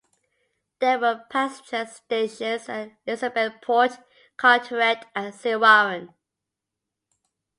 [0.79, 4.03] There were passenger stations at Elizabethport,
[4.35, 6.15] Carteret, and Sewaren.